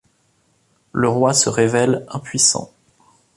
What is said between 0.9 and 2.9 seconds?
Le roi se révèle impuissant.